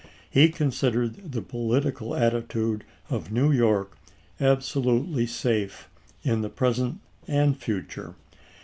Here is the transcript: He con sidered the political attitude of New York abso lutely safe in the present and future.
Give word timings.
He 0.31 0.49
con 0.49 0.71
sidered 0.71 1.31
the 1.31 1.43
political 1.43 2.15
attitude 2.15 2.83
of 3.11 3.31
New 3.31 3.51
York 3.51 3.95
abso 4.39 4.83
lutely 4.83 5.27
safe 5.27 5.89
in 6.23 6.41
the 6.41 6.49
present 6.49 6.99
and 7.27 7.55
future. 7.55 8.15